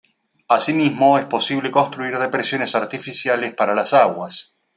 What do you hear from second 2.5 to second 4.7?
artificiales para las aguas.